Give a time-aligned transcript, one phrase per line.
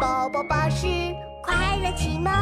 [0.00, 0.86] 宝宝巴士
[1.42, 2.32] 快乐启蒙。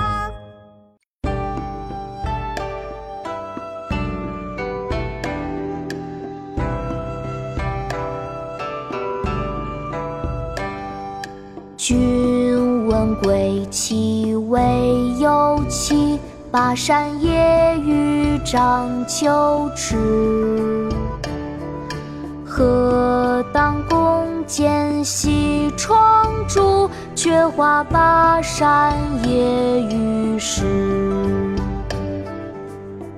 [11.79, 16.20] 君问归期未有期，
[16.50, 20.91] 巴山夜雨涨秋池。
[22.45, 26.16] 何当共剪西窗
[26.49, 28.95] 烛，却话巴山
[29.25, 30.65] 夜雨时。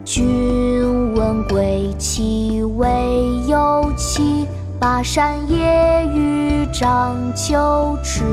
[0.05, 2.87] 君问归期未
[3.47, 4.47] 有期，
[4.79, 8.25] 巴山夜雨涨秋池。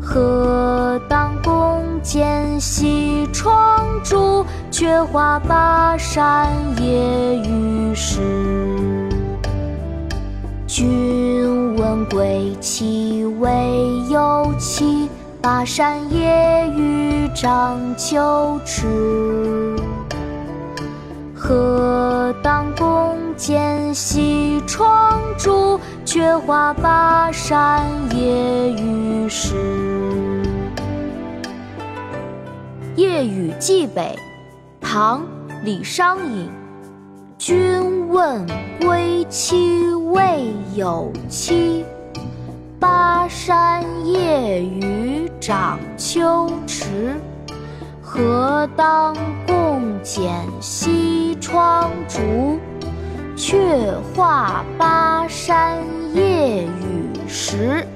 [0.00, 6.48] 何当共剪西窗烛，却话巴山
[6.80, 8.20] 夜雨时。
[10.66, 11.25] 君
[11.86, 13.48] 问归期未
[14.10, 15.08] 有期，
[15.40, 19.76] 巴山夜雨涨秋池。
[21.32, 29.54] 何当共剪西窗烛，却话巴山夜雨时。
[32.96, 34.18] 《夜雨寄北》
[34.84, 35.20] 唐·
[35.62, 36.50] 李商隐。
[37.38, 38.44] 君问
[38.80, 39.65] 归期
[40.76, 41.86] 有期，
[42.78, 47.16] 巴山夜雨涨秋池。
[48.02, 49.16] 何当
[49.46, 52.58] 共剪西窗烛，
[53.34, 55.78] 却话巴山
[56.14, 57.86] 夜雨时。